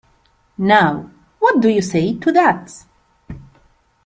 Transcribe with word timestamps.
Now, 0.57 1.11
what 1.37 1.59
do 1.59 1.69
you 1.69 1.83
say 1.83 2.15
to 2.17 2.31
that? 2.31 2.73